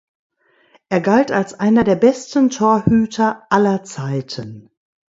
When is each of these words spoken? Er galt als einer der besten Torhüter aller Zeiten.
Er 0.89 0.99
galt 0.99 1.31
als 1.31 1.53
einer 1.59 1.83
der 1.83 1.95
besten 1.95 2.49
Torhüter 2.49 3.45
aller 3.51 3.83
Zeiten. 3.83 4.71